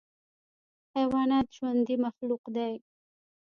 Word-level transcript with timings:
حیوانات 0.95 1.47
ژوندی 1.57 1.95
مخلوق 2.05 2.43
دی. 2.55 2.73